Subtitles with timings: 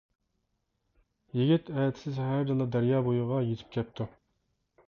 [1.39, 4.13] يىگىت ئەتىسى سەھەردىلا دەريا بويىغا يېتىپ كەپتۇ.